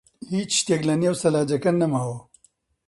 هیچ 0.31 0.49
شتێک 0.61 0.81
لەنێو 0.89 1.19
سەلاجەکە 1.21 1.71
نەماوە. 1.81 2.17